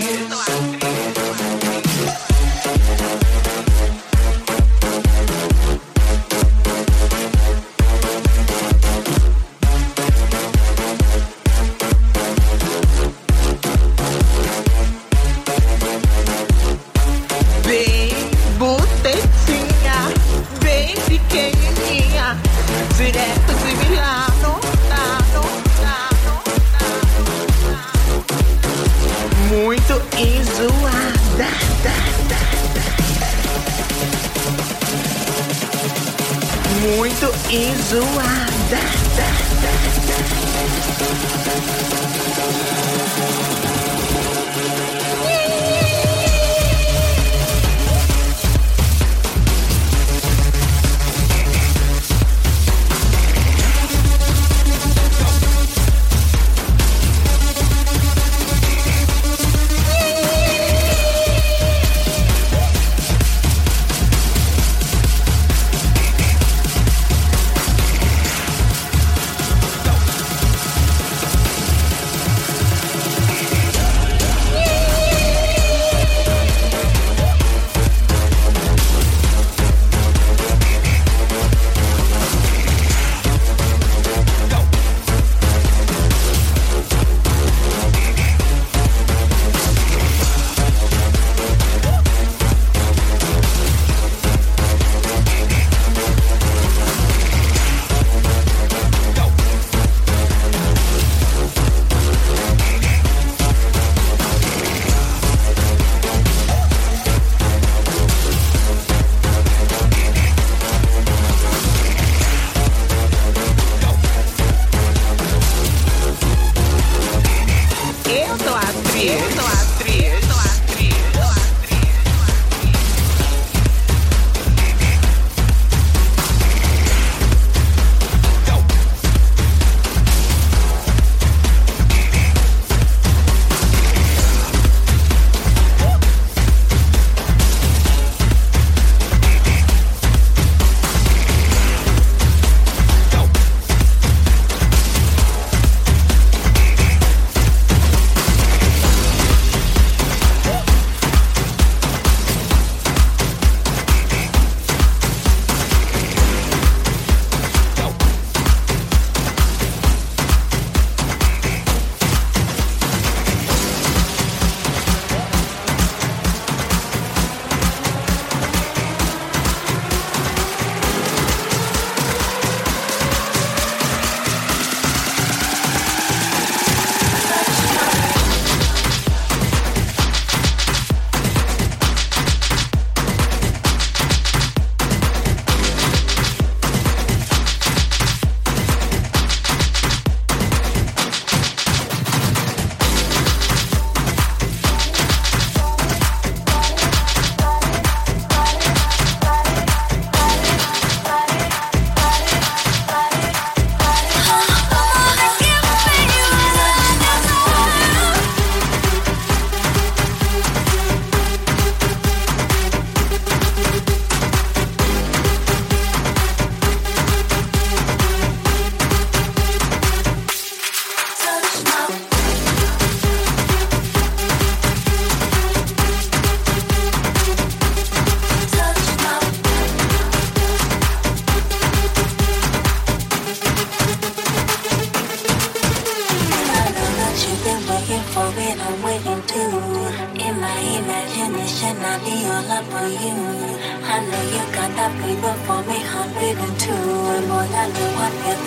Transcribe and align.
e 37.55 37.73
zoada. 37.89 39.04